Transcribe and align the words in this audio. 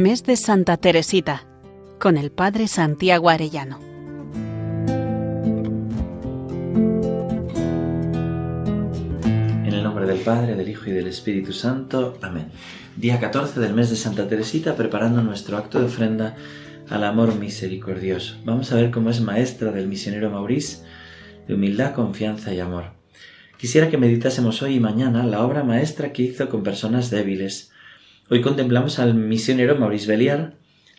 Mes 0.00 0.24
de 0.24 0.34
Santa 0.36 0.78
Teresita, 0.78 1.44
con 1.98 2.16
el 2.16 2.30
Padre 2.30 2.68
Santiago 2.68 3.28
Arellano. 3.28 3.78
En 9.62 9.66
el 9.66 9.82
nombre 9.82 10.06
del 10.06 10.20
Padre, 10.20 10.56
del 10.56 10.70
Hijo 10.70 10.88
y 10.88 10.92
del 10.92 11.06
Espíritu 11.06 11.52
Santo. 11.52 12.16
Amén. 12.22 12.46
Día 12.96 13.20
14 13.20 13.60
del 13.60 13.74
mes 13.74 13.90
de 13.90 13.96
Santa 13.96 14.26
Teresita, 14.26 14.74
preparando 14.74 15.20
nuestro 15.20 15.58
acto 15.58 15.78
de 15.78 15.84
ofrenda 15.84 16.34
al 16.88 17.04
amor 17.04 17.34
misericordioso. 17.34 18.36
Vamos 18.46 18.72
a 18.72 18.76
ver 18.76 18.90
cómo 18.90 19.10
es 19.10 19.20
maestra 19.20 19.70
del 19.70 19.86
misionero 19.86 20.30
Maurice 20.30 20.82
de 21.46 21.56
humildad, 21.56 21.92
confianza 21.92 22.54
y 22.54 22.60
amor. 22.60 22.84
Quisiera 23.58 23.90
que 23.90 23.98
meditásemos 23.98 24.62
hoy 24.62 24.76
y 24.76 24.80
mañana 24.80 25.26
la 25.26 25.44
obra 25.44 25.62
maestra 25.62 26.14
que 26.14 26.22
hizo 26.22 26.48
con 26.48 26.62
personas 26.62 27.10
débiles. 27.10 27.69
Hoy 28.32 28.42
contemplamos 28.42 29.00
al 29.00 29.14
misionero 29.14 29.74
Maurice 29.74 30.06
Belliard. 30.06 30.52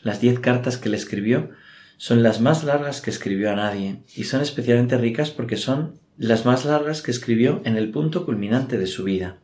Las 0.03 0.19
diez 0.19 0.41
cartas 0.41 0.77
que 0.77 0.89
le 0.89 0.97
escribió 0.97 1.51
son 1.95 2.23
las 2.23 2.41
más 2.41 2.65
largas 2.65 2.99
que 2.99 3.09
escribió 3.09 3.49
a 3.49 3.55
nadie 3.55 4.01
y 4.13 4.25
son 4.25 4.41
especialmente 4.41 4.97
ricas 4.97 5.31
porque 5.31 5.55
son 5.55 5.93
las 6.17 6.45
más 6.45 6.65
largas 6.65 7.01
que 7.01 7.09
escribió 7.09 7.61
en 7.63 7.77
el 7.77 7.89
punto 7.89 8.25
culminante 8.25 8.77
de 8.77 8.85
su 8.85 9.05
vida. 9.05 9.37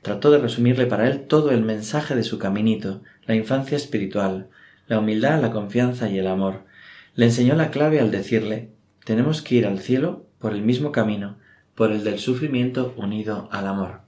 Trató 0.00 0.30
de 0.30 0.38
resumirle 0.38 0.86
para 0.86 1.06
él 1.06 1.26
todo 1.26 1.50
el 1.50 1.60
mensaje 1.60 2.16
de 2.16 2.22
su 2.22 2.38
caminito, 2.38 3.02
la 3.26 3.34
infancia 3.34 3.76
espiritual, 3.76 4.48
la 4.86 4.98
humildad, 4.98 5.42
la 5.42 5.50
confianza 5.50 6.08
y 6.08 6.18
el 6.18 6.28
amor. 6.28 6.64
Le 7.14 7.26
enseñó 7.26 7.56
la 7.56 7.70
clave 7.70 8.00
al 8.00 8.10
decirle 8.10 8.70
tenemos 9.04 9.42
que 9.42 9.56
ir 9.56 9.66
al 9.66 9.80
cielo 9.80 10.24
por 10.38 10.54
el 10.54 10.62
mismo 10.62 10.92
camino, 10.92 11.36
por 11.74 11.92
el 11.92 12.04
del 12.04 12.18
sufrimiento 12.18 12.94
unido 12.96 13.50
al 13.52 13.66
amor. 13.66 14.00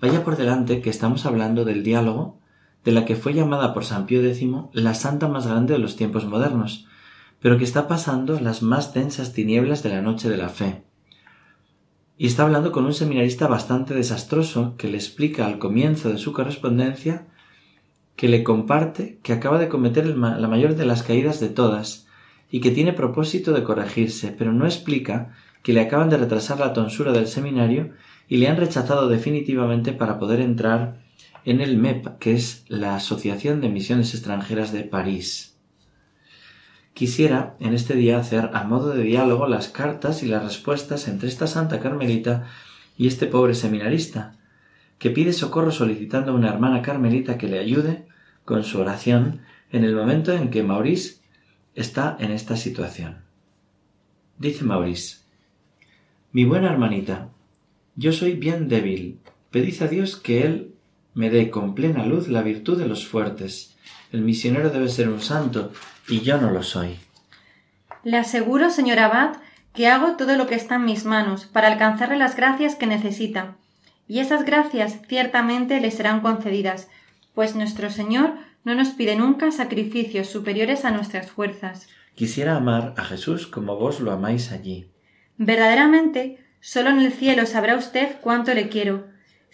Vaya 0.00 0.24
por 0.24 0.36
delante 0.36 0.82
que 0.82 0.90
estamos 0.90 1.24
hablando 1.24 1.64
del 1.64 1.84
diálogo 1.84 2.40
de 2.84 2.92
la 2.92 3.04
que 3.04 3.16
fue 3.16 3.34
llamada 3.34 3.72
por 3.72 3.84
San 3.84 4.06
Pío 4.06 4.24
X 4.24 4.46
la 4.72 4.94
santa 4.94 5.28
más 5.28 5.46
grande 5.46 5.74
de 5.74 5.78
los 5.78 5.96
tiempos 5.96 6.26
modernos, 6.26 6.86
pero 7.40 7.58
que 7.58 7.64
está 7.64 7.88
pasando 7.88 8.38
las 8.40 8.62
más 8.62 8.94
densas 8.94 9.32
tinieblas 9.32 9.82
de 9.82 9.90
la 9.90 10.02
noche 10.02 10.28
de 10.28 10.36
la 10.36 10.48
fe. 10.48 10.82
Y 12.16 12.26
está 12.26 12.44
hablando 12.44 12.70
con 12.72 12.84
un 12.84 12.94
seminarista 12.94 13.48
bastante 13.48 13.94
desastroso 13.94 14.76
que 14.76 14.88
le 14.88 14.96
explica 14.96 15.46
al 15.46 15.58
comienzo 15.58 16.10
de 16.10 16.18
su 16.18 16.32
correspondencia 16.32 17.26
que 18.16 18.28
le 18.28 18.44
comparte 18.44 19.18
que 19.22 19.32
acaba 19.32 19.58
de 19.58 19.68
cometer 19.68 20.06
la 20.06 20.48
mayor 20.48 20.76
de 20.76 20.86
las 20.86 21.02
caídas 21.02 21.40
de 21.40 21.48
todas 21.48 22.06
y 22.50 22.60
que 22.60 22.70
tiene 22.70 22.92
propósito 22.92 23.52
de 23.52 23.64
corregirse, 23.64 24.32
pero 24.36 24.52
no 24.52 24.64
explica 24.64 25.32
que 25.62 25.72
le 25.72 25.80
acaban 25.80 26.10
de 26.10 26.18
retrasar 26.18 26.60
la 26.60 26.72
tonsura 26.72 27.10
del 27.10 27.26
seminario 27.26 27.90
y 28.28 28.36
le 28.36 28.48
han 28.48 28.56
rechazado 28.56 29.08
definitivamente 29.08 29.92
para 29.92 30.18
poder 30.18 30.40
entrar 30.40 31.03
en 31.44 31.60
el 31.60 31.76
MEP, 31.76 32.18
que 32.18 32.32
es 32.32 32.64
la 32.68 32.96
Asociación 32.96 33.60
de 33.60 33.68
Misiones 33.68 34.14
Extranjeras 34.14 34.72
de 34.72 34.84
París. 34.84 35.56
Quisiera 36.94 37.56
en 37.60 37.74
este 37.74 37.94
día 37.94 38.18
hacer 38.18 38.50
a 38.54 38.64
modo 38.64 38.94
de 38.94 39.02
diálogo 39.02 39.46
las 39.48 39.68
cartas 39.68 40.22
y 40.22 40.26
las 40.26 40.44
respuestas 40.44 41.08
entre 41.08 41.28
esta 41.28 41.46
santa 41.46 41.80
carmelita 41.80 42.46
y 42.96 43.08
este 43.08 43.26
pobre 43.26 43.54
seminarista, 43.54 44.36
que 44.98 45.10
pide 45.10 45.32
socorro 45.32 45.72
solicitando 45.72 46.32
a 46.32 46.34
una 46.34 46.48
hermana 46.48 46.82
carmelita 46.82 47.36
que 47.36 47.48
le 47.48 47.58
ayude 47.58 48.06
con 48.44 48.62
su 48.62 48.80
oración 48.80 49.40
en 49.72 49.84
el 49.84 49.94
momento 49.94 50.32
en 50.32 50.50
que 50.50 50.62
Maurice 50.62 51.16
está 51.74 52.16
en 52.20 52.30
esta 52.30 52.56
situación. 52.56 53.24
Dice 54.38 54.64
Maurice, 54.64 55.18
mi 56.32 56.44
buena 56.44 56.70
hermanita, 56.70 57.30
yo 57.96 58.12
soy 58.12 58.34
bien 58.34 58.68
débil. 58.68 59.18
Pedid 59.50 59.82
a 59.82 59.88
Dios 59.88 60.16
que 60.16 60.42
Él 60.42 60.73
me 61.14 61.30
dé 61.30 61.50
con 61.50 61.74
plena 61.74 62.04
luz 62.04 62.28
la 62.28 62.42
virtud 62.42 62.78
de 62.78 62.86
los 62.86 63.06
fuertes. 63.06 63.76
El 64.12 64.22
misionero 64.22 64.70
debe 64.70 64.88
ser 64.88 65.08
un 65.08 65.20
santo, 65.20 65.72
y 66.08 66.20
yo 66.20 66.38
no 66.38 66.50
lo 66.50 66.62
soy. 66.62 66.98
Le 68.02 68.18
aseguro, 68.18 68.70
señor 68.70 68.98
Abad, 68.98 69.36
que 69.72 69.88
hago 69.88 70.16
todo 70.16 70.36
lo 70.36 70.46
que 70.46 70.54
está 70.54 70.76
en 70.76 70.84
mis 70.84 71.04
manos 71.04 71.46
para 71.46 71.68
alcanzarle 71.68 72.16
las 72.16 72.36
gracias 72.36 72.76
que 72.76 72.86
necesita. 72.86 73.56
Y 74.06 74.20
esas 74.20 74.44
gracias 74.44 74.98
ciertamente 75.08 75.80
le 75.80 75.90
serán 75.90 76.20
concedidas, 76.20 76.88
pues 77.34 77.56
nuestro 77.56 77.90
Señor 77.90 78.34
no 78.64 78.74
nos 78.74 78.90
pide 78.90 79.16
nunca 79.16 79.50
sacrificios 79.50 80.28
superiores 80.28 80.84
a 80.84 80.90
nuestras 80.90 81.30
fuerzas. 81.30 81.88
Quisiera 82.14 82.56
amar 82.56 82.94
a 82.96 83.04
Jesús 83.04 83.46
como 83.46 83.76
vos 83.76 84.00
lo 84.00 84.12
amáis 84.12 84.52
allí. 84.52 84.90
Verdaderamente, 85.36 86.38
solo 86.60 86.90
en 86.90 87.00
el 87.00 87.12
cielo 87.12 87.46
sabrá 87.46 87.76
usted 87.76 88.16
cuánto 88.20 88.54
le 88.54 88.68
quiero. 88.68 89.06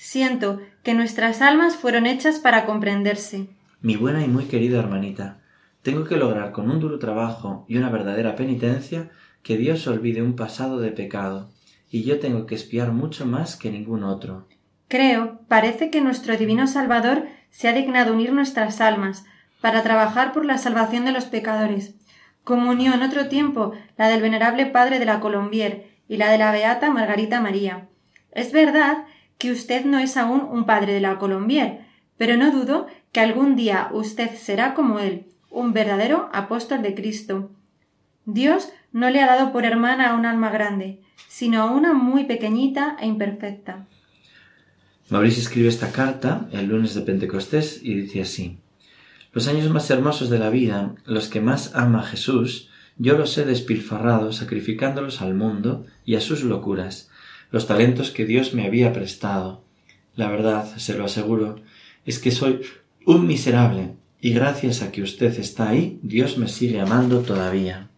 Siento 0.03 0.63
que 0.83 0.95
nuestras 0.95 1.43
almas 1.43 1.77
fueron 1.77 2.07
hechas 2.07 2.39
para 2.39 2.65
comprenderse. 2.65 3.49
Mi 3.83 3.97
buena 3.97 4.25
y 4.25 4.29
muy 4.29 4.47
querida 4.47 4.79
hermanita, 4.79 5.41
tengo 5.83 6.05
que 6.05 6.17
lograr 6.17 6.53
con 6.53 6.71
un 6.71 6.81
duro 6.81 6.99
trabajo 6.99 7.67
y 7.69 7.77
una 7.77 7.91
verdadera 7.91 8.35
penitencia 8.35 9.11
que 9.43 9.59
Dios 9.59 9.87
olvide 9.87 10.23
un 10.23 10.37
pasado 10.37 10.81
de 10.81 10.91
pecado, 10.91 11.51
y 11.91 12.05
yo 12.05 12.19
tengo 12.19 12.47
que 12.47 12.55
espiar 12.55 12.93
mucho 12.93 13.27
más 13.27 13.57
que 13.57 13.71
ningún 13.71 14.03
otro. 14.03 14.49
Creo, 14.89 15.43
parece 15.49 15.91
que 15.91 16.01
nuestro 16.01 16.35
divino 16.39 16.67
Salvador 16.67 17.27
se 17.51 17.69
ha 17.69 17.75
dignado 17.75 18.15
unir 18.15 18.33
nuestras 18.33 18.81
almas 18.81 19.27
para 19.61 19.83
trabajar 19.83 20.33
por 20.33 20.47
la 20.47 20.57
salvación 20.57 21.05
de 21.05 21.13
los 21.13 21.27
pecadores, 21.27 21.95
como 22.43 22.71
unió 22.71 22.95
en 22.95 23.03
otro 23.03 23.29
tiempo 23.29 23.73
la 23.99 24.09
del 24.09 24.23
venerable 24.23 24.65
padre 24.65 24.99
de 24.99 25.05
la 25.05 25.21
Colombier 25.21 25.91
y 26.09 26.17
la 26.17 26.31
de 26.31 26.39
la 26.39 26.53
beata 26.53 26.91
Margarita 26.91 27.43
María. 27.43 27.89
Es 28.33 28.53
verdad 28.53 29.05
que 29.41 29.51
usted 29.51 29.85
no 29.85 29.99
es 29.99 30.17
aún 30.17 30.43
un 30.43 30.67
padre 30.67 30.93
de 30.95 31.01
la 31.01 31.19
Colombier, 31.19 31.81
pero 32.17 32.37
no 32.37 32.53
dudo 32.53 32.87
que 33.11 33.19
algún 33.19 33.57
día 33.57 33.89
usted 33.93 34.37
será 34.37 34.75
como 34.75 35.01
él, 35.01 35.27
un 35.51 35.73
verdadero 35.73 36.31
apóstol 36.33 36.83
de 36.83 36.95
Cristo. 36.95 37.51
Dios 38.25 38.69
no 38.93 39.11
le 39.11 39.21
ha 39.21 39.27
dado 39.27 39.51
por 39.51 39.65
hermana 39.65 40.11
a 40.11 40.15
un 40.15 40.27
alma 40.27 40.51
grande, 40.51 41.01
sino 41.29 41.63
a 41.63 41.73
una 41.73 41.93
muy 41.93 42.25
pequeñita 42.25 42.97
e 43.01 43.07
imperfecta. 43.07 43.87
Mauricio 45.09 45.43
escribe 45.43 45.69
esta 45.69 45.91
carta 45.91 46.47
el 46.53 46.67
lunes 46.67 46.95
de 46.95 47.01
Pentecostés 47.01 47.81
y 47.83 47.95
dice 47.95 48.23
así 48.23 48.61
los 49.33 49.47
años 49.47 49.71
más 49.71 49.89
hermosos 49.91 50.29
de 50.29 50.39
la 50.39 50.51
vida, 50.51 50.95
los 51.05 51.29
que 51.29 51.41
más 51.41 51.75
ama 51.75 52.03
Jesús, 52.03 52.69
yo 52.99 53.17
los 53.17 53.37
he 53.39 53.45
despilfarrado 53.45 54.33
sacrificándolos 54.33 55.23
al 55.23 55.35
mundo 55.35 55.87
y 56.05 56.17
a 56.17 56.21
sus 56.21 56.43
locuras, 56.43 57.10
los 57.51 57.67
talentos 57.67 58.11
que 58.11 58.25
Dios 58.25 58.55
me 58.55 58.67
había 58.67 58.93
prestado. 58.93 59.65
La 60.15 60.29
verdad, 60.29 60.77
se 60.77 60.95
lo 60.95 61.05
aseguro, 61.05 61.57
es 62.05 62.19
que 62.19 62.31
soy 62.31 62.63
un 63.07 63.27
miserable, 63.27 63.95
y 64.21 64.33
gracias 64.33 64.83
a 64.83 64.93
que 64.93 65.03
usted 65.03 65.39
está 65.39 65.71
ahí, 65.71 65.99
Dios 66.03 66.37
me 66.37 66.49
sigue 66.49 66.81
amando 66.81 67.21
todavía. 67.23 67.89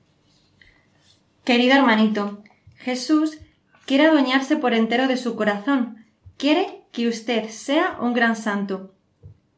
Querido 1.44 1.74
hermanito, 1.74 2.42
Jesús 2.76 3.38
quiere 3.86 4.06
adueñarse 4.06 4.56
por 4.56 4.74
entero 4.74 5.08
de 5.08 5.16
su 5.16 5.34
corazón, 5.34 6.06
quiere 6.36 6.84
que 6.92 7.08
usted 7.08 7.48
sea 7.48 7.98
un 8.00 8.12
gran 8.12 8.36
santo. 8.36 8.94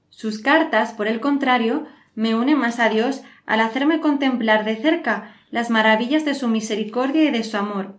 Sus 0.08 0.38
cartas, 0.38 0.92
por 0.92 1.08
el 1.08 1.20
contrario, 1.20 1.86
me 2.14 2.34
unen 2.34 2.58
más 2.58 2.78
a 2.78 2.88
Dios 2.88 3.22
al 3.44 3.60
hacerme 3.60 4.00
contemplar 4.00 4.64
de 4.64 4.76
cerca 4.76 5.34
las 5.50 5.70
maravillas 5.70 6.24
de 6.24 6.34
su 6.34 6.48
misericordia 6.48 7.24
y 7.24 7.30
de 7.30 7.44
su 7.44 7.56
amor. 7.56 7.98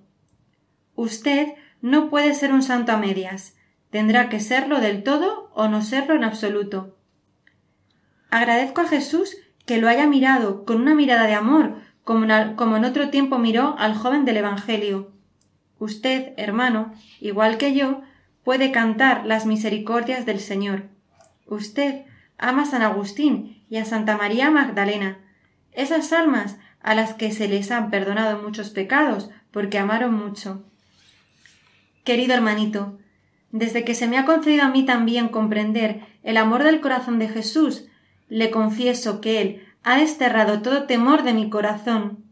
Usted 0.95 1.50
no 1.85 2.09
puede 2.09 2.34
ser 2.34 2.51
un 2.51 2.63
santo 2.63 2.94
a 2.94 2.97
medias, 2.97 3.56
tendrá 3.91 4.28
que 4.28 4.40
serlo 4.40 4.81
del 4.81 5.03
todo 5.03 5.51
o 5.53 5.68
no 5.68 5.84
serlo 5.84 6.16
en 6.16 6.23
absoluto. 6.23 6.97
Agradezco 8.31 8.81
a 8.81 8.88
Jesús 8.88 9.38
que 9.68 9.78
lo 9.78 9.88
haya 9.88 10.07
mirado 10.07 10.66
con 10.66 10.81
una 10.81 10.95
mirada 10.95 11.28
de 11.28 11.35
amor, 11.35 11.75
como 12.03 12.25
en 12.25 12.85
otro 12.85 13.09
tiempo 13.12 13.38
miró 13.38 13.75
al 13.78 13.94
joven 13.94 14.25
del 14.25 14.38
Evangelio. 14.38 15.12
Usted, 15.78 16.34
hermano, 16.38 16.91
igual 17.19 17.59
que 17.59 17.75
yo, 17.75 18.01
puede 18.44 18.72
cantar 18.72 19.28
las 19.28 19.45
misericordias 19.45 20.25
del 20.25 20.40
Señor. 20.40 20.85
Usted 21.45 22.06
ama 22.39 22.63
a 22.63 22.65
San 22.65 22.81
Agustín 22.81 23.63
y 23.69 23.77
a 23.77 23.86
Santa 23.86 24.18
María 24.18 24.50
Magdalena, 24.50 25.19
esas 25.71 26.12
almas 26.13 26.57
a 26.81 26.95
las 26.95 27.13
que 27.13 27.31
se 27.31 27.48
les 27.48 27.69
han 27.69 27.92
perdonado 27.92 28.42
muchos 28.42 28.71
pecados 28.71 29.30
porque 29.51 29.77
amaron 29.77 30.15
mucho. 30.15 30.63
Querido 32.06 32.36
hermanito, 32.36 33.00
desde 33.52 33.84
que 33.84 33.96
se 33.96 34.07
me 34.07 34.19
ha 34.19 34.25
concedido 34.25 34.63
a 34.63 34.69
mí 34.69 34.86
también 34.86 35.30
comprender 35.30 36.06
el 36.22 36.38
amor 36.38 36.63
del 36.63 36.80
corazón 36.80 37.18
de 37.18 37.28
Jesús, 37.28 37.88
le 38.30 38.52
confieso 38.52 39.22
que 39.22 39.42
Él 39.42 39.66
ha 39.84 39.98
desterrado 39.98 40.62
todo 40.62 40.84
temor 40.84 41.24
de 41.24 41.34
mi 41.34 41.50
corazón. 41.50 42.24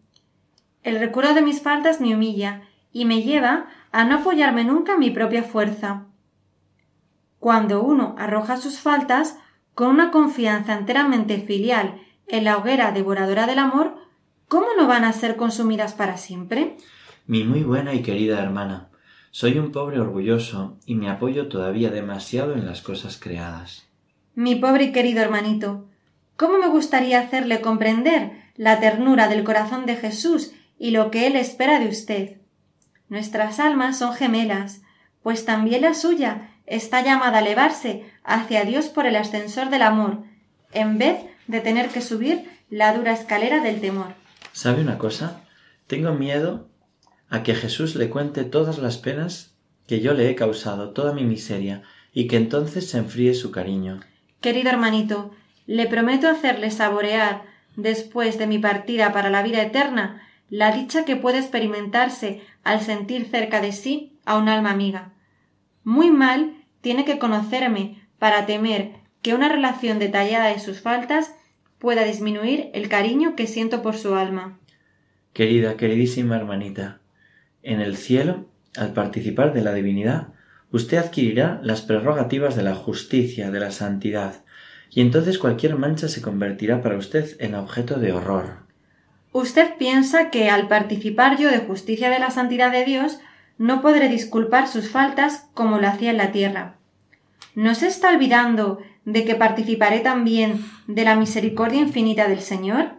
El 0.83 0.99
recuerdo 0.99 1.33
de 1.33 1.41
mis 1.41 1.61
faltas 1.61 2.01
me 2.01 2.13
humilla 2.13 2.61
y 2.91 3.05
me 3.05 3.23
lleva 3.23 3.65
a 3.91 4.05
no 4.05 4.17
apoyarme 4.17 4.63
nunca 4.63 4.93
en 4.93 4.99
mi 4.99 5.09
propia 5.09 5.41
fuerza. 5.41 6.05
Cuando 7.39 7.81
uno 7.81 8.15
arroja 8.19 8.57
sus 8.57 8.77
faltas 8.77 9.39
con 9.73 9.89
una 9.89 10.11
confianza 10.11 10.73
enteramente 10.73 11.39
filial 11.39 11.99
en 12.27 12.43
la 12.43 12.57
hoguera 12.57 12.91
devoradora 12.91 13.47
del 13.47 13.57
amor, 13.57 13.95
¿cómo 14.47 14.67
no 14.77 14.85
van 14.85 15.03
a 15.03 15.13
ser 15.13 15.35
consumidas 15.35 15.95
para 15.95 16.17
siempre? 16.17 16.77
Mi 17.25 17.43
muy 17.43 17.63
buena 17.63 17.95
y 17.95 18.03
querida 18.03 18.39
hermana, 18.39 18.89
soy 19.33 19.57
un 19.57 19.71
pobre 19.71 19.99
orgulloso 19.99 20.77
y 20.85 20.93
me 20.93 21.09
apoyo 21.09 21.47
todavía 21.47 21.89
demasiado 21.89 22.53
en 22.53 22.67
las 22.67 22.83
cosas 22.83 23.17
creadas. 23.19 23.87
Mi 24.35 24.53
pobre 24.53 24.85
y 24.85 24.91
querido 24.91 25.21
hermanito, 25.21 25.87
¿Cómo 26.35 26.57
me 26.59 26.67
gustaría 26.67 27.19
hacerle 27.19 27.61
comprender 27.61 28.31
la 28.55 28.79
ternura 28.79 29.27
del 29.27 29.43
corazón 29.43 29.85
de 29.85 29.95
Jesús 29.95 30.51
y 30.77 30.91
lo 30.91 31.11
que 31.11 31.27
Él 31.27 31.35
espera 31.35 31.79
de 31.79 31.87
usted? 31.87 32.37
Nuestras 33.07 33.59
almas 33.59 33.99
son 33.99 34.13
gemelas, 34.13 34.81
pues 35.23 35.45
también 35.45 35.81
la 35.81 35.93
suya 35.93 36.49
está 36.65 37.01
llamada 37.03 37.37
a 37.39 37.41
elevarse 37.41 38.03
hacia 38.23 38.65
Dios 38.65 38.87
por 38.87 39.05
el 39.05 39.15
ascensor 39.15 39.69
del 39.69 39.83
amor, 39.83 40.23
en 40.73 40.97
vez 40.97 41.19
de 41.47 41.59
tener 41.59 41.89
que 41.89 42.01
subir 42.01 42.49
la 42.69 42.95
dura 42.95 43.13
escalera 43.13 43.59
del 43.61 43.79
temor. 43.79 44.13
¿Sabe 44.51 44.81
una 44.81 44.97
cosa? 44.97 45.41
Tengo 45.87 46.13
miedo 46.13 46.67
a 47.33 47.41
que 47.41 47.55
Jesús 47.55 47.95
le 47.95 48.11
cuente 48.11 48.43
todas 48.43 48.77
las 48.77 48.99
penas 48.99 49.55
que 49.87 50.01
yo 50.01 50.13
le 50.13 50.29
he 50.29 50.35
causado, 50.35 50.91
toda 50.91 51.13
mi 51.13 51.23
miseria, 51.23 51.81
y 52.13 52.27
que 52.27 52.37
entonces 52.37 52.87
se 52.87 52.99
enfríe 52.99 53.33
su 53.33 53.49
cariño. 53.49 54.01
Querido 54.39 54.69
hermanito, 54.69 55.31
le 55.65 55.87
prometo 55.87 56.27
hacerle 56.27 56.69
saborear, 56.69 57.41
después 57.75 58.37
de 58.37 58.45
mi 58.45 58.59
partida 58.59 59.11
para 59.13 59.31
la 59.31 59.41
vida 59.41 59.63
eterna, 59.63 60.21
la 60.51 60.71
dicha 60.71 61.05
que 61.05 61.15
puede 61.15 61.39
experimentarse 61.39 62.43
al 62.63 62.81
sentir 62.81 63.25
cerca 63.25 63.61
de 63.61 63.71
sí 63.71 64.19
a 64.25 64.37
un 64.37 64.47
alma 64.47 64.69
amiga. 64.69 65.13
Muy 65.83 66.11
mal 66.11 66.53
tiene 66.81 67.03
que 67.03 67.17
conocerme 67.17 68.07
para 68.19 68.45
temer 68.45 68.91
que 69.23 69.33
una 69.33 69.49
relación 69.49 69.97
detallada 69.97 70.49
de 70.49 70.59
sus 70.59 70.81
faltas 70.81 71.33
pueda 71.79 72.03
disminuir 72.03 72.69
el 72.75 72.89
cariño 72.89 73.35
que 73.35 73.47
siento 73.47 73.81
por 73.81 73.95
su 73.95 74.13
alma. 74.13 74.59
Querida, 75.33 75.77
queridísima 75.77 76.35
hermanita, 76.35 76.99
en 77.63 77.81
el 77.81 77.97
cielo, 77.97 78.45
al 78.77 78.93
participar 78.93 79.53
de 79.53 79.61
la 79.61 79.73
divinidad, 79.73 80.27
usted 80.71 80.97
adquirirá 80.97 81.59
las 81.63 81.81
prerrogativas 81.81 82.55
de 82.55 82.63
la 82.63 82.75
justicia, 82.75 83.51
de 83.51 83.59
la 83.59 83.71
santidad, 83.71 84.43
y 84.89 85.01
entonces 85.01 85.39
cualquier 85.39 85.75
mancha 85.75 86.07
se 86.07 86.21
convertirá 86.21 86.81
para 86.81 86.97
usted 86.97 87.35
en 87.39 87.55
objeto 87.55 87.99
de 87.99 88.11
horror. 88.11 88.63
Usted 89.31 89.77
piensa 89.77 90.29
que 90.29 90.49
al 90.49 90.67
participar 90.67 91.39
yo 91.39 91.49
de 91.49 91.59
justicia 91.59 92.09
de 92.09 92.19
la 92.19 92.29
santidad 92.29 92.71
de 92.71 92.85
Dios, 92.85 93.19
no 93.57 93.81
podré 93.81 94.07
disculpar 94.09 94.67
sus 94.67 94.89
faltas 94.89 95.49
como 95.53 95.79
lo 95.79 95.87
hacía 95.87 96.11
en 96.11 96.17
la 96.17 96.31
tierra. 96.31 96.75
¿No 97.55 97.73
se 97.75 97.87
está 97.87 98.09
olvidando 98.09 98.79
de 99.05 99.25
que 99.25 99.35
participaré 99.35 99.99
también 99.99 100.63
de 100.87 101.03
la 101.03 101.15
misericordia 101.15 101.79
infinita 101.79 102.27
del 102.27 102.41
Señor? 102.41 102.93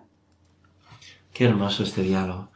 Qué 1.33 1.45
hermoso 1.45 1.83
este 1.83 2.03
diálogo. 2.03 2.51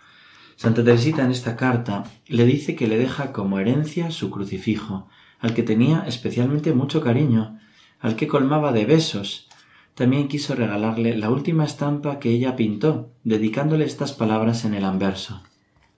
Santa 0.58 0.82
Teresita 0.82 1.22
en 1.22 1.30
esta 1.30 1.54
carta 1.54 2.02
le 2.26 2.44
dice 2.44 2.74
que 2.74 2.88
le 2.88 2.98
deja 2.98 3.30
como 3.32 3.60
herencia 3.60 4.10
su 4.10 4.28
crucifijo, 4.28 5.06
al 5.38 5.54
que 5.54 5.62
tenía 5.62 6.02
especialmente 6.08 6.72
mucho 6.72 7.00
cariño, 7.00 7.60
al 8.00 8.16
que 8.16 8.26
colmaba 8.26 8.72
de 8.72 8.84
besos. 8.84 9.48
También 9.94 10.26
quiso 10.26 10.56
regalarle 10.56 11.16
la 11.16 11.30
última 11.30 11.64
estampa 11.64 12.18
que 12.18 12.30
ella 12.30 12.56
pintó, 12.56 13.12
dedicándole 13.22 13.84
estas 13.84 14.12
palabras 14.12 14.64
en 14.64 14.74
el 14.74 14.84
anverso. 14.84 15.42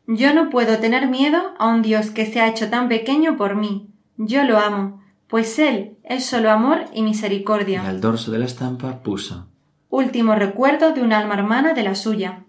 Yo 0.07 0.35
no 0.35 0.51
puedo 0.51 0.77
tener 0.77 1.09
miedo 1.09 1.55
a 1.59 1.69
un 1.69 1.81
Dios 1.81 2.11
que 2.11 2.27
se 2.27 2.43
ha 2.43 2.49
hecho 2.51 2.69
tan 2.69 2.91
pequeño 2.91 3.39
por 3.39 3.57
mí. 3.57 3.89
Yo 4.19 4.45
lo 4.45 4.59
amo, 4.59 5.01
pues 5.27 5.59
Él 5.59 5.97
es 6.05 6.27
solo 6.27 6.51
amor 6.51 6.85
y 6.93 7.01
misericordia. 7.01 7.83
Y 7.83 7.87
al 7.87 8.03
dorso 8.03 8.31
de 8.31 8.41
la 8.41 8.45
estampa 8.45 9.03
puso 9.03 9.47
Último 9.89 10.35
recuerdo 10.35 10.93
de 10.93 11.01
un 11.03 11.15
alma 11.15 11.33
hermana 11.33 11.73
de 11.73 11.83
la 11.83 11.95
suya. 11.95 12.45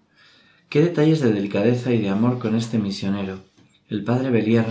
Qué 0.71 0.79
detalles 0.79 1.19
de 1.19 1.33
delicadeza 1.33 1.91
y 1.91 1.97
de 1.97 2.07
amor 2.07 2.39
con 2.39 2.55
este 2.55 2.79
misionero. 2.79 3.39
El 3.89 4.05
padre 4.05 4.29
Belier 4.29 4.67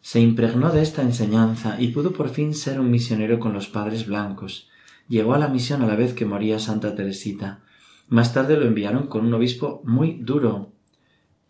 se 0.00 0.20
impregnó 0.20 0.70
de 0.70 0.80
esta 0.80 1.02
enseñanza 1.02 1.76
y 1.78 1.88
pudo 1.88 2.14
por 2.14 2.30
fin 2.30 2.54
ser 2.54 2.80
un 2.80 2.90
misionero 2.90 3.38
con 3.38 3.52
los 3.52 3.68
padres 3.68 4.06
blancos. 4.06 4.70
Llegó 5.08 5.34
a 5.34 5.38
la 5.38 5.48
misión 5.48 5.82
a 5.82 5.86
la 5.86 5.96
vez 5.96 6.14
que 6.14 6.24
moría 6.24 6.58
Santa 6.58 6.94
Teresita. 6.94 7.60
Más 8.08 8.32
tarde 8.32 8.56
lo 8.56 8.64
enviaron 8.64 9.06
con 9.06 9.26
un 9.26 9.34
obispo 9.34 9.82
muy 9.84 10.14
duro 10.14 10.72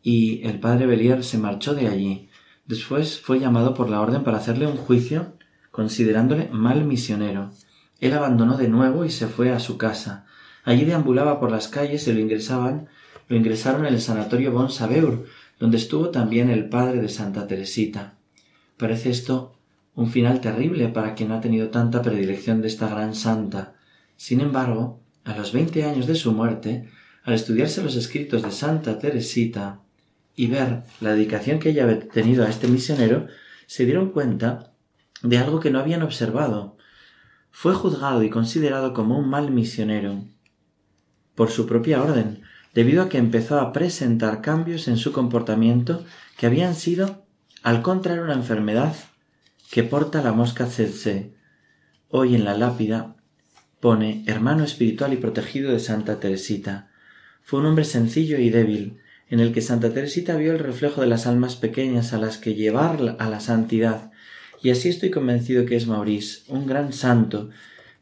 y 0.03 0.45
el 0.45 0.59
padre 0.59 0.87
Belier 0.87 1.23
se 1.23 1.39
marchó 1.39 1.73
de 1.73 1.87
allí. 1.87 2.31
Después 2.67 3.21
fue 3.21 3.39
llamado 3.39 3.75
por 3.75 3.89
la 3.89 4.01
orden 4.01 4.25
para 4.25 4.39
hacerle 4.39 4.67
un 4.67 4.77
juicio 4.77 5.35
considerándole 5.71 6.49
mal 6.51 6.85
misionero. 6.85 7.53
Él 8.01 8.13
abandonó 8.13 8.57
de 8.57 8.67
nuevo 8.67 9.05
y 9.05 9.11
se 9.11 9.29
fue 9.29 9.53
a 9.53 9.61
su 9.61 9.79
casa. 9.79 10.27
Allí 10.65 10.85
deambulaba 10.85 11.39
por 11.39 11.53
las 11.53 11.69
calles 11.69 12.09
y 12.09 12.13
lo 12.13 12.19
ingresaban 12.19 12.89
lo 13.29 13.37
ingresaron 13.37 13.87
en 13.87 13.95
el 13.95 14.01
sanatorio 14.01 14.53
Bon 14.53 14.71
Sabeur, 14.71 15.25
donde 15.59 15.77
estuvo 15.77 16.11
también 16.11 16.51
el 16.51 16.69
padre 16.69 17.01
de 17.01 17.09
Santa 17.09 17.47
Teresita. 17.47 18.15
Parece 18.77 19.11
esto 19.11 19.55
un 19.95 20.11
final 20.11 20.41
terrible 20.41 20.89
para 20.89 21.15
quien 21.15 21.33
ha 21.33 21.41
tenido 21.41 21.69
tanta 21.69 22.03
predilección 22.03 22.63
de 22.63 22.69
esta 22.69 22.89
gran 22.89 23.15
santa. 23.15 23.75
Sin 24.17 24.41
embargo, 24.41 25.01
a 25.25 25.37
los 25.37 25.53
veinte 25.53 25.85
años 25.85 26.07
de 26.07 26.15
su 26.15 26.33
muerte, 26.33 26.89
al 27.25 27.35
estudiarse 27.35 27.83
los 27.83 27.97
escritos 27.97 28.43
de 28.43 28.51
Santa 28.51 28.99
Teresita 28.99 29.81
y 30.35 30.47
ver 30.47 30.83
la 31.01 31.13
dedicación 31.13 31.59
que 31.59 31.71
ella 31.71 31.85
había 31.85 32.09
tenido 32.09 32.45
a 32.45 32.49
este 32.49 32.69
misionero, 32.69 33.27
se 33.67 33.85
dieron 33.85 34.11
cuenta 34.11 34.73
de 35.23 35.39
algo 35.39 35.61
que 35.61 35.71
no 35.71 35.79
habían 35.79 36.03
observado. 36.03 36.77
Fue 37.51 37.75
juzgado 37.75 38.23
y 38.23 38.31
considerado 38.31 38.95
como 38.95 39.19
un 39.19 39.29
mal 39.29 39.51
misionero 39.51 40.25
por 41.35 41.51
su 41.51 41.67
propia 41.67 42.03
orden, 42.03 42.42
debido 42.75 43.03
a 43.03 43.09
que 43.09 43.19
empezó 43.19 43.61
a 43.61 43.73
presentar 43.73 44.41
cambios 44.41 44.89
en 44.89 44.97
su 44.97 45.13
comportamiento 45.13 46.05
que 46.37 46.47
habían 46.47 46.75
sido 46.75 47.25
al 47.63 47.83
contraer 47.83 48.21
una 48.21 48.35
enfermedad 48.35 48.95
que 49.71 49.83
porta 49.83 50.23
la 50.23 50.33
mosca 50.33 50.67
tsetse. 50.67 51.35
Hoy 52.09 52.35
en 52.35 52.45
la 52.45 52.57
lápida 52.57 53.17
pone 53.81 54.25
hermano 54.27 54.65
espiritual 54.65 55.13
y 55.13 55.17
protegido 55.17 55.73
de 55.73 55.81
Santa 55.81 56.21
Teresita. 56.21 56.91
Fue 57.43 57.61
un 57.61 57.67
hombre 57.67 57.85
sencillo 57.85 58.39
y 58.39 58.51
débil, 58.51 58.99
en 59.29 59.41
el 59.41 59.53
que 59.53 59.63
Santa 59.63 59.93
Teresita 59.93 60.37
vio 60.37 60.53
el 60.53 60.59
reflejo 60.59 61.01
de 61.01 61.07
las 61.07 61.27
almas 61.27 61.57
pequeñas 61.57 62.13
a 62.13 62.19
las 62.19 62.39
que 62.39 62.55
llevar 62.55 63.17
a 63.19 63.29
la 63.29 63.41
santidad, 63.41 64.13
y 64.63 64.71
así 64.71 64.89
estoy 64.89 65.11
convencido 65.11 65.67
que 65.67 65.75
es 65.75 65.87
Maurice, 65.87 66.43
un 66.49 66.67
gran 66.67 66.93
santo, 66.93 67.51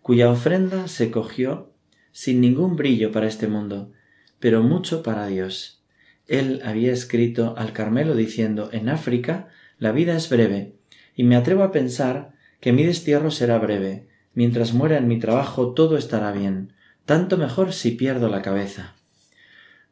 cuya 0.02 0.28
ofrenda 0.28 0.88
se 0.88 1.10
cogió 1.10 1.72
sin 2.12 2.40
ningún 2.40 2.76
brillo 2.76 3.12
para 3.12 3.28
este 3.28 3.46
mundo, 3.46 3.92
pero 4.40 4.62
mucho 4.62 5.02
para 5.04 5.26
Dios. 5.26 5.84
Él 6.26 6.60
había 6.64 6.92
escrito 6.92 7.54
al 7.56 7.72
Carmelo 7.72 8.16
diciendo 8.16 8.70
En 8.72 8.88
África 8.88 9.48
la 9.78 9.92
vida 9.92 10.16
es 10.16 10.28
breve, 10.28 10.74
y 11.14 11.24
me 11.24 11.36
atrevo 11.36 11.62
a 11.62 11.72
pensar 11.72 12.32
que 12.60 12.72
mi 12.72 12.84
destierro 12.84 13.30
será 13.30 13.58
breve. 13.58 14.08
Mientras 14.34 14.72
muera 14.72 14.98
en 14.98 15.08
mi 15.08 15.18
trabajo 15.18 15.72
todo 15.72 15.96
estará 15.96 16.32
bien, 16.32 16.72
tanto 17.04 17.36
mejor 17.36 17.72
si 17.72 17.92
pierdo 17.92 18.28
la 18.28 18.42
cabeza. 18.42 18.94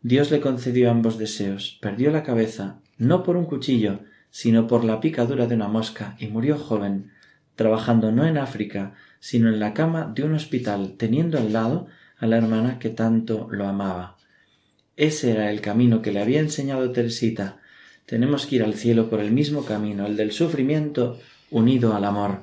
Dios 0.03 0.31
le 0.31 0.41
concedió 0.41 0.91
ambos 0.91 1.19
deseos, 1.19 1.79
perdió 1.81 2.11
la 2.11 2.23
cabeza, 2.23 2.81
no 2.99 3.25
por 3.25 3.37
un 3.37 3.47
cuchillo, 3.47 4.01
sino 4.31 4.67
por 4.67 4.85
la 4.85 5.01
picadura 5.01 5.47
de 5.47 5.57
una 5.57 5.69
mosca, 5.69 6.17
y 6.21 6.29
murió 6.29 6.57
joven, 6.57 7.11
trabajando 7.57 8.13
no 8.13 8.25
en 8.25 8.39
África, 8.39 8.95
sino 9.19 9.49
en 9.49 9.59
la 9.59 9.75
cama 9.75 10.13
de 10.15 10.23
un 10.23 10.35
hospital, 10.35 10.95
teniendo 10.97 11.39
al 11.39 11.53
lado 11.53 11.89
a 12.19 12.27
la 12.27 12.37
hermana 12.37 12.79
que 12.79 12.91
tanto 12.91 13.49
lo 13.51 13.67
amaba. 13.67 14.18
Ese 14.99 15.31
era 15.31 15.53
el 15.53 15.61
camino 15.61 16.03
que 16.03 16.11
le 16.11 16.21
había 16.21 16.41
enseñado 16.41 16.91
Teresita. 16.91 17.59
Tenemos 18.05 18.47
que 18.47 18.57
ir 18.57 18.65
al 18.65 18.75
cielo 18.75 19.09
por 19.09 19.21
el 19.21 19.31
mismo 19.31 19.65
camino, 19.65 20.05
el 20.07 20.17
del 20.17 20.33
sufrimiento 20.33 21.21
unido 21.53 21.95
al 21.95 22.05
amor. 22.05 22.43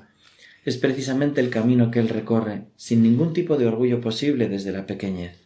Es 0.63 0.77
precisamente 0.77 1.41
el 1.41 1.49
camino 1.49 1.91
que 1.91 1.99
él 1.99 2.07
recorre, 2.07 2.63
sin 2.77 3.03
ningún 3.03 3.33
tipo 3.33 3.57
de 3.57 3.67
orgullo 3.67 3.99
posible 3.99 4.47
desde 4.47 4.71
la 4.71 4.85
pequeñez. 4.87 5.37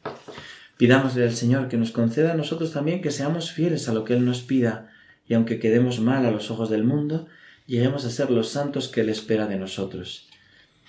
Pidámosle 0.77 1.23
al 1.23 1.33
Señor 1.33 1.67
que 1.67 1.77
nos 1.77 1.89
conceda 1.89 2.33
a 2.33 2.37
nosotros 2.37 2.73
también 2.73 3.01
que 3.01 3.09
seamos 3.09 3.51
fieles 3.51 3.89
a 3.89 3.93
lo 3.93 4.03
que 4.03 4.13
Él 4.13 4.23
nos 4.23 4.43
pida, 4.43 4.91
y 5.27 5.33
aunque 5.33 5.59
quedemos 5.59 5.99
mal 5.99 6.27
a 6.27 6.31
los 6.31 6.51
ojos 6.51 6.69
del 6.69 6.83
mundo, 6.83 7.27
lleguemos 7.65 8.05
a 8.05 8.11
ser 8.11 8.29
los 8.29 8.49
santos 8.49 8.87
que 8.87 9.01
Él 9.01 9.09
espera 9.09 9.47
de 9.47 9.57
nosotros. 9.57 10.29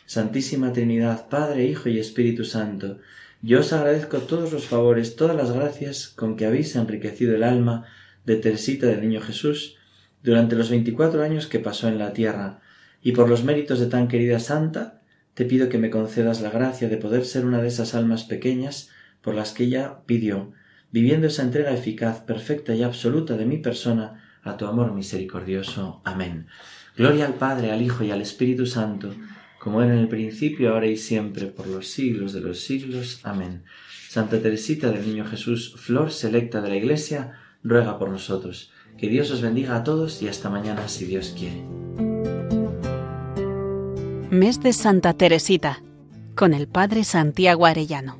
Santísima 0.04 0.74
Trinidad, 0.74 1.30
Padre, 1.30 1.64
Hijo 1.64 1.88
y 1.88 1.98
Espíritu 1.98 2.44
Santo, 2.44 2.98
yo 3.42 3.60
os 3.60 3.72
agradezco 3.72 4.18
todos 4.18 4.52
los 4.52 4.66
favores, 4.66 5.16
todas 5.16 5.36
las 5.36 5.52
gracias 5.52 6.08
con 6.08 6.36
que 6.36 6.46
habéis 6.46 6.76
enriquecido 6.76 7.34
el 7.34 7.42
alma 7.42 7.86
de 8.26 8.36
Teresita 8.36 8.86
del 8.86 9.00
Niño 9.00 9.20
Jesús 9.20 9.76
durante 10.22 10.56
los 10.56 10.70
veinticuatro 10.70 11.22
años 11.22 11.46
que 11.46 11.58
pasó 11.58 11.88
en 11.88 11.98
la 11.98 12.12
tierra, 12.12 12.60
y 13.02 13.12
por 13.12 13.28
los 13.28 13.44
méritos 13.44 13.80
de 13.80 13.86
tan 13.86 14.08
querida 14.08 14.38
santa, 14.38 15.00
te 15.34 15.46
pido 15.46 15.70
que 15.70 15.78
me 15.78 15.88
concedas 15.88 16.42
la 16.42 16.50
gracia 16.50 16.88
de 16.88 16.98
poder 16.98 17.24
ser 17.24 17.46
una 17.46 17.62
de 17.62 17.68
esas 17.68 17.94
almas 17.94 18.24
pequeñas 18.24 18.90
por 19.22 19.34
las 19.34 19.52
que 19.52 19.64
ella 19.64 20.00
pidió, 20.04 20.52
viviendo 20.90 21.26
esa 21.26 21.42
entrega 21.42 21.72
eficaz, 21.72 22.20
perfecta 22.20 22.74
y 22.74 22.82
absoluta 22.82 23.36
de 23.36 23.46
mi 23.46 23.58
persona 23.58 24.22
a 24.42 24.56
tu 24.56 24.66
amor 24.66 24.92
misericordioso. 24.92 26.02
Amén. 26.04 26.46
Gloria 26.96 27.26
al 27.26 27.34
Padre, 27.34 27.70
al 27.72 27.80
Hijo 27.80 28.04
y 28.04 28.10
al 28.10 28.20
Espíritu 28.20 28.66
Santo, 28.66 29.14
como 29.60 29.82
era 29.82 29.92
en 29.92 30.00
el 30.00 30.08
principio, 30.08 30.72
ahora 30.72 30.86
y 30.86 30.96
siempre, 30.96 31.46
por 31.46 31.66
los 31.66 31.86
siglos 31.86 32.32
de 32.32 32.40
los 32.40 32.60
siglos. 32.60 33.20
Amén. 33.24 33.62
Santa 34.08 34.40
Teresita 34.40 34.90
del 34.90 35.06
Niño 35.06 35.26
Jesús, 35.26 35.74
flor 35.76 36.10
selecta 36.10 36.62
de 36.62 36.70
la 36.70 36.76
Iglesia, 36.76 37.34
ruega 37.62 37.98
por 37.98 38.08
nosotros. 38.08 38.72
Que 38.96 39.08
Dios 39.08 39.30
os 39.30 39.42
bendiga 39.42 39.76
a 39.76 39.84
todos 39.84 40.22
y 40.22 40.28
hasta 40.28 40.48
mañana 40.48 40.88
si 40.88 41.04
Dios 41.04 41.34
quiere. 41.38 41.62
Mes 44.30 44.60
de 44.60 44.72
Santa 44.72 45.12
Teresita, 45.12 45.82
con 46.34 46.54
el 46.54 46.66
Padre 46.66 47.04
Santiago 47.04 47.66
Arellano. 47.66 48.19